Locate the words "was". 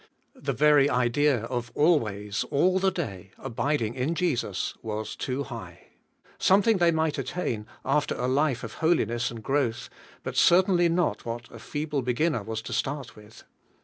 4.81-5.15, 12.41-12.63